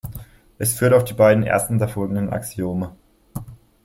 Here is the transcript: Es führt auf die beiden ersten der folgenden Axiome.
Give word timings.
Es 0.57 0.73
führt 0.73 0.93
auf 0.95 1.03
die 1.03 1.13
beiden 1.13 1.43
ersten 1.43 1.77
der 1.77 1.87
folgenden 1.87 2.31
Axiome. 2.33 2.95